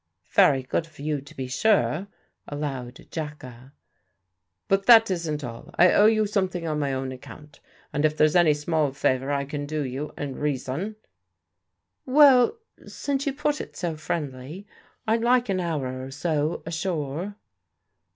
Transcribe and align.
"Very 0.31 0.63
good 0.63 0.87
of 0.87 0.97
you, 0.97 1.21
to 1.21 1.35
be 1.35 1.45
sure," 1.47 2.07
allowed 2.47 3.05
Jacka. 3.11 3.71
"But 4.67 4.87
that 4.87 5.11
isn't 5.11 5.43
all. 5.43 5.69
I 5.77 5.91
owe 5.93 6.07
you 6.07 6.25
something 6.25 6.67
on 6.67 6.79
my 6.79 6.91
own 6.91 7.11
account, 7.11 7.59
and 7.93 8.03
if 8.03 8.17
there's 8.17 8.35
any 8.35 8.55
small 8.55 8.93
favour 8.93 9.29
I 9.31 9.45
can 9.45 9.67
do 9.67 9.85
you, 9.85 10.11
in 10.17 10.37
reason" 10.37 10.95
"Well, 12.07 12.57
since 12.87 13.27
you 13.27 13.33
put 13.33 13.61
it 13.61 13.75
so 13.77 13.95
friendly, 13.95 14.65
I'd 15.05 15.21
like 15.21 15.49
an 15.49 15.59
hour 15.59 16.03
or 16.03 16.09
so 16.09 16.63
ashore." 16.65 17.35